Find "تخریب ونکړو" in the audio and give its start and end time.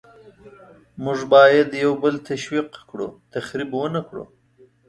3.33-4.23